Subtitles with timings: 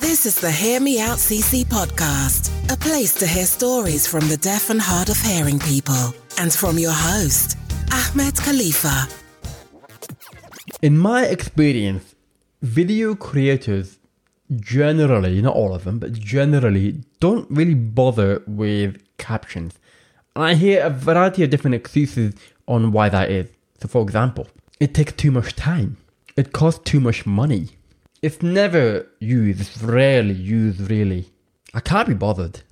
[0.00, 4.36] This is the Hear Me Out CC podcast, a place to hear stories from the
[4.36, 7.56] deaf and hard of hearing people, and from your host,
[7.92, 9.06] Ahmed Khalifa.
[10.82, 12.14] In my experience,
[12.62, 13.98] video creators
[14.56, 19.78] generally, not all of them, but generally don't really bother with captions.
[20.34, 22.34] And I hear a variety of different excuses
[22.66, 23.48] on why that is.
[23.80, 24.48] So, for example,
[24.80, 25.98] it takes too much time,
[26.36, 27.70] it costs too much money,
[28.22, 31.30] it's never used, it's rarely used, really.
[31.74, 32.62] I can't be bothered.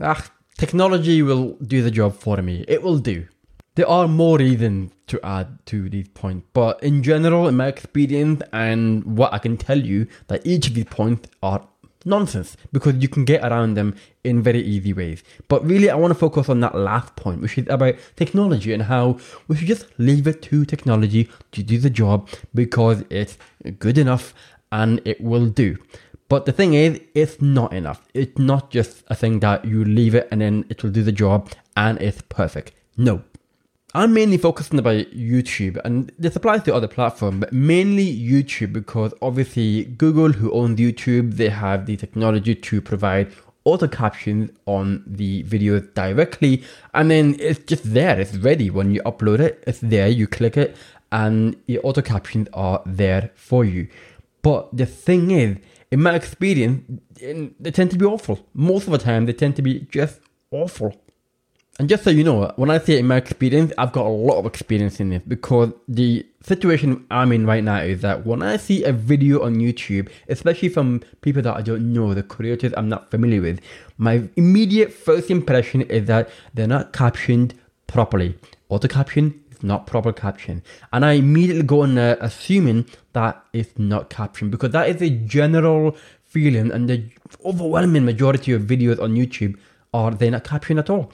[0.00, 2.64] Ah, technology will do the job for me.
[2.68, 3.26] It will do.
[3.76, 8.42] There are more reasons to add to these points, but in general, in my experience
[8.52, 11.66] and what I can tell you, that each of these points are
[12.04, 15.22] nonsense because you can get around them in very easy ways.
[15.48, 18.84] But really, I want to focus on that last point, which is about technology and
[18.84, 19.18] how
[19.48, 23.38] we should just leave it to technology to do the job because it's
[23.78, 24.34] good enough
[24.72, 25.76] and it will do.
[26.28, 28.06] But the thing is, it's not enough.
[28.14, 31.12] It's not just a thing that you leave it and then it will do the
[31.12, 32.72] job and it's perfect.
[32.96, 33.24] No.
[33.92, 39.12] I'm mainly focusing about YouTube and this applies to other platforms, but mainly YouTube because
[39.20, 43.32] obviously Google, who owns YouTube, they have the technology to provide
[43.64, 46.62] auto captions on the videos directly
[46.94, 48.70] and then it's just there, it's ready.
[48.70, 50.76] When you upload it, it's there, you click it,
[51.10, 53.88] and your auto captions are there for you.
[54.42, 55.56] But the thing is,
[55.90, 58.46] in my experience, they tend to be awful.
[58.54, 60.20] Most of the time, they tend to be just
[60.52, 60.94] awful.
[61.80, 64.36] And just so you know, when I say in my experience, I've got a lot
[64.36, 68.58] of experience in this because the situation I'm in right now is that when I
[68.58, 72.90] see a video on YouTube, especially from people that I don't know, the creators I'm
[72.90, 73.60] not familiar with,
[73.96, 77.54] my immediate first impression is that they're not captioned
[77.86, 78.34] properly.
[78.68, 80.62] Auto caption is not proper caption.
[80.92, 82.84] And I immediately go on uh, assuming
[83.14, 87.08] that it's not captioned because that is a general feeling and the
[87.42, 89.58] overwhelming majority of videos on YouTube
[89.94, 91.10] are they not captioned at all.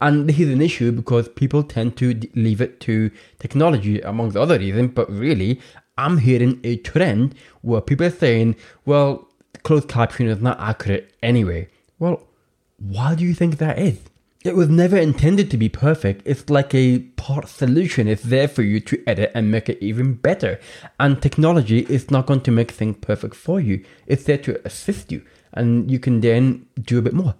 [0.00, 4.58] And this is an issue because people tend to leave it to technology, amongst other
[4.58, 4.92] reasons.
[4.94, 5.60] But really,
[5.96, 9.28] I'm hearing a trend where people are saying, well,
[9.64, 11.68] closed caption is not accurate anyway.
[11.98, 12.22] Well,
[12.78, 13.98] why do you think that is?
[14.44, 16.22] It was never intended to be perfect.
[16.24, 18.06] It's like a part solution.
[18.06, 20.60] It's there for you to edit and make it even better.
[21.00, 23.84] And technology is not going to make things perfect for you.
[24.06, 25.22] It's there to assist you.
[25.52, 27.34] And you can then do a bit more.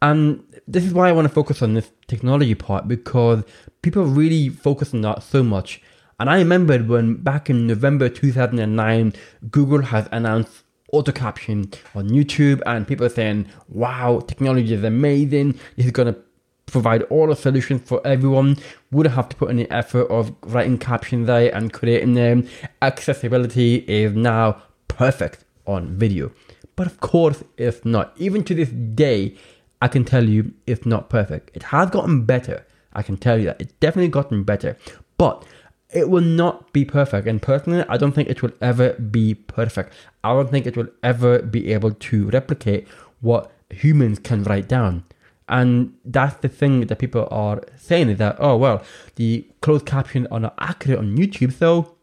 [0.00, 3.42] And this is why I want to focus on this technology part because
[3.82, 5.82] people really focus on that so much.
[6.20, 9.12] And I remembered when back in November 2009,
[9.50, 15.52] Google has announced auto caption on YouTube, and people saying, wow, technology is amazing.
[15.76, 16.20] This is going to
[16.66, 18.56] provide all the solutions for everyone.
[18.90, 22.48] Wouldn't have to put any effort of writing captions there and creating them.
[22.82, 26.32] Accessibility is now perfect on video.
[26.74, 28.14] But of course, it's not.
[28.16, 29.36] Even to this day,
[29.80, 31.50] I can tell you it's not perfect.
[31.54, 32.64] It has gotten better.
[32.92, 33.60] I can tell you that.
[33.60, 34.76] It's definitely gotten better.
[35.18, 35.44] But
[35.90, 37.26] it will not be perfect.
[37.26, 39.92] And personally, I don't think it will ever be perfect.
[40.24, 42.86] I don't think it will ever be able to replicate
[43.20, 45.04] what humans can write down.
[45.48, 48.82] And that's the thing that people are saying is that, oh, well,
[49.14, 51.94] the closed captions are not accurate on YouTube, so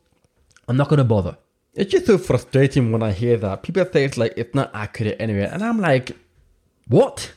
[0.67, 1.37] I'm not going to bother.
[1.75, 3.61] It's just so frustrating when I hear that.
[3.61, 5.47] People say it's like, it's not accurate anyway.
[5.51, 6.13] And I'm like,
[6.87, 7.33] what?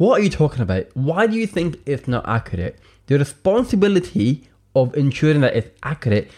[0.00, 0.86] What are you talking about?
[0.94, 2.78] Why do you think it's not accurate?
[3.04, 6.30] The responsibility of ensuring that it's accurate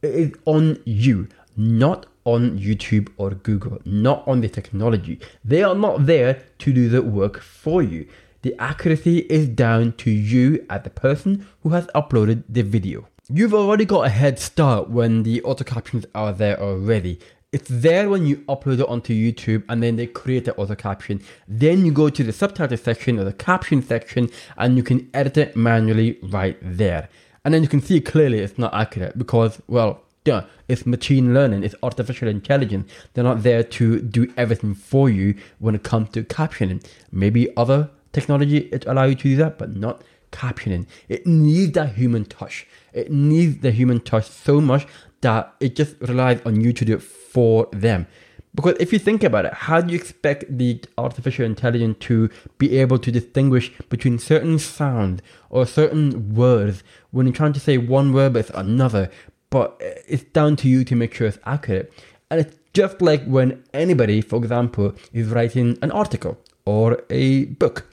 [0.00, 1.26] is on you,
[1.56, 5.18] not on YouTube or Google, not on the technology.
[5.44, 8.06] They are not there to do the work for you.
[8.42, 13.08] The accuracy is down to you as the person who has uploaded the video.
[13.28, 17.18] You've already got a head start when the auto captions are there already.
[17.52, 21.20] It's there when you upload it onto YouTube and then they create the auto caption.
[21.48, 25.36] Then you go to the subtitle section or the caption section and you can edit
[25.36, 27.08] it manually right there.
[27.44, 31.64] And then you can see clearly it's not accurate because, well, yeah, it's machine learning,
[31.64, 32.88] it's artificial intelligence.
[33.14, 36.86] They're not there to do everything for you when it comes to captioning.
[37.10, 40.86] Maybe other technology it allow you to do that, but not captioning.
[41.08, 42.68] It needs that human touch.
[42.92, 44.86] It needs the human touch so much
[45.20, 48.06] that it just relies on you to do it for them.
[48.54, 52.78] Because if you think about it, how do you expect the artificial intelligence to be
[52.78, 56.82] able to distinguish between certain sounds or certain words
[57.12, 59.10] when you're trying to say one word it's another?
[59.50, 61.92] But it's down to you to make sure it's accurate.
[62.28, 67.92] And it's just like when anybody, for example, is writing an article or a book,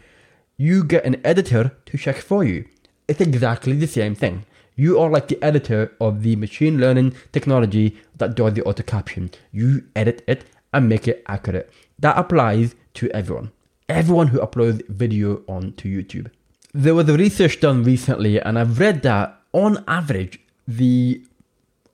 [0.58, 2.66] you get an editor to check for you.
[3.08, 4.46] It's exactly the same thing
[4.80, 9.32] You are like the editor of the machine learning technology that does the auto caption.
[9.52, 11.72] You edit it and make it accurate.
[11.98, 13.52] That applies to everyone.
[13.90, 16.30] Everyone who uploads video onto YouTube.
[16.76, 21.24] There was a research done recently, and I've read that on average, the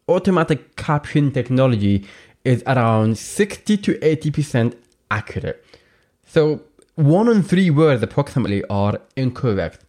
[0.09, 2.05] automatic caption technology
[2.43, 4.75] is around 60 to 80%
[5.09, 5.65] accurate.
[6.25, 6.63] So,
[6.95, 9.85] one in three words approximately are incorrect.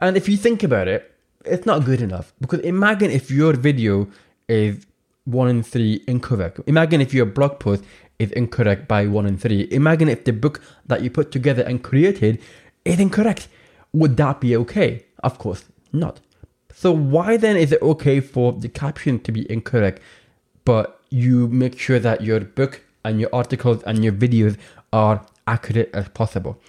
[0.00, 1.12] And if you think about it,
[1.44, 2.32] it's not good enough.
[2.40, 4.08] Because imagine if your video
[4.48, 4.86] is
[5.24, 6.60] one in three incorrect.
[6.66, 7.84] Imagine if your blog post
[8.18, 9.68] is incorrect by one in three.
[9.70, 12.40] Imagine if the book that you put together and created
[12.84, 13.48] is incorrect.
[13.92, 15.04] Would that be okay?
[15.22, 16.20] Of course not.
[16.72, 20.00] So why then is it okay for the caption to be incorrect,
[20.64, 24.56] but you make sure that your book and your articles and your videos
[24.92, 26.60] are accurate as possible?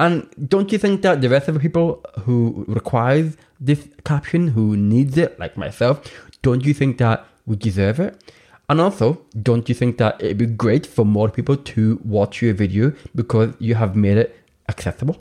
[0.00, 4.74] And don't you think that the rest of the people who requires this caption, who
[4.74, 6.10] needs it, like myself,
[6.40, 8.32] don't you think that we deserve it?
[8.70, 12.54] And also, don't you think that it'd be great for more people to watch your
[12.54, 15.18] video because you have made it accessible?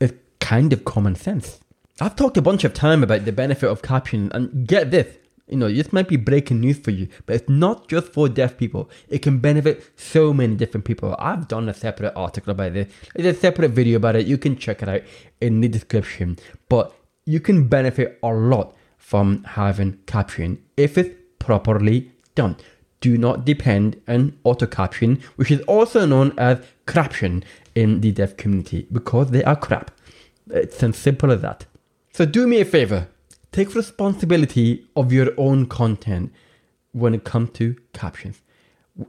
[0.00, 1.58] It's kind of common sense.
[1.98, 5.16] I've talked a bunch of time about the benefit of captioning, and get this,
[5.48, 8.56] you know, this might be breaking news for you, but it's not just for deaf
[8.56, 8.90] people.
[9.08, 11.16] It can benefit so many different people.
[11.18, 12.88] I've done a separate article about this.
[13.14, 14.26] There's a separate video about it.
[14.26, 15.02] You can check it out
[15.40, 16.38] in the description.
[16.68, 16.92] But
[17.24, 22.56] you can benefit a lot from having captioning if it's properly done.
[23.00, 28.36] Do not depend on auto caption, which is also known as craption in the deaf
[28.36, 29.92] community, because they are crap.
[30.50, 31.66] It's as simple as that.
[32.12, 33.08] So do me a favor,
[33.52, 36.32] take responsibility of your own content
[36.92, 38.40] when it comes to captions.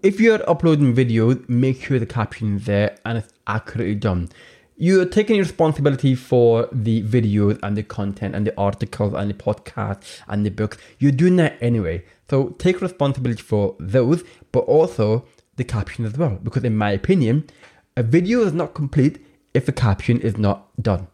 [0.03, 4.29] If you're uploading videos, make sure the caption is there and it's accurately done.
[4.77, 10.21] You're taking responsibility for the videos and the content and the articles and the podcasts
[10.27, 10.77] and the books.
[10.99, 12.05] You're doing that anyway.
[12.29, 15.25] So take responsibility for those, but also
[15.57, 16.39] the caption as well.
[16.41, 17.49] Because in my opinion,
[17.97, 21.07] a video is not complete if the caption is not done.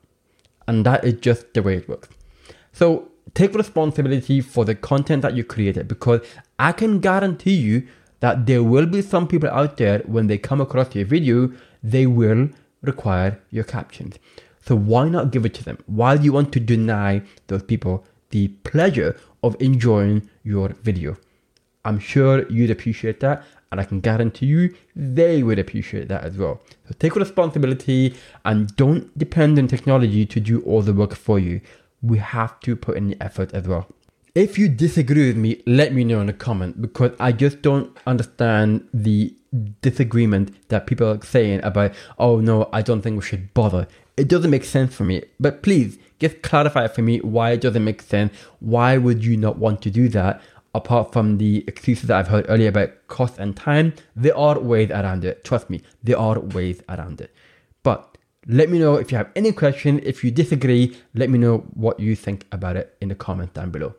[0.68, 2.10] And that is just the way it works.
[2.74, 6.22] So take responsibility for the content that you created because
[6.60, 7.88] I can guarantee you
[8.19, 11.51] that there will be some people out there when they come across your video,
[11.83, 12.50] they will
[12.81, 14.16] require your captions.
[14.62, 15.77] So why not give it to them?
[15.88, 21.18] Do you want to deny those people the pleasure of enjoying your video?
[21.83, 26.36] I'm sure you'd appreciate that, and I can guarantee you they would appreciate that as
[26.36, 26.62] well.
[26.88, 31.62] So take responsibility and don't depend on technology to do all the work for you
[32.06, 33.88] we have to put in the effort as well.
[34.34, 37.96] If you disagree with me, let me know in a comment because I just don't
[38.06, 39.34] understand the
[39.81, 43.88] disagreement that people are saying about, oh no, I don't think we should bother.
[44.18, 45.24] It doesn't make sense for me.
[45.40, 48.34] But please, just clarify for me why it doesn't make sense.
[48.60, 50.42] Why would you not want to do that?
[50.74, 54.92] Apart from the excuses that I've heard earlier about cost and time, there are ways
[54.92, 55.46] around it.
[55.46, 57.34] Trust me, there are ways around it.
[58.47, 60.00] Let me know if you have any question.
[60.03, 63.71] If you disagree, let me know what you think about it in the comment down
[63.71, 63.95] below.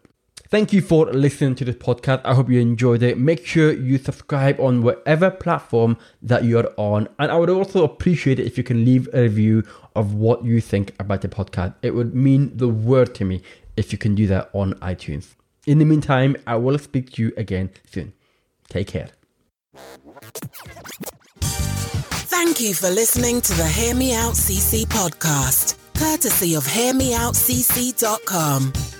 [0.48, 2.20] Thank you for listening to this podcast.
[2.24, 3.18] I hope you enjoyed it.
[3.18, 7.08] Make sure you subscribe on whatever platform that you're on.
[7.18, 9.64] And I would also appreciate it if you can leave a review
[9.96, 11.74] of what you think about the podcast.
[11.82, 13.42] It would mean the world to me
[13.76, 15.34] if you can do that on iTunes.
[15.66, 18.12] In the meantime, I will speak to you again soon.
[18.68, 19.08] Take care.
[22.38, 28.95] Thank you for listening to the Hear Me Out CC podcast, courtesy of HearMeOutCC.com.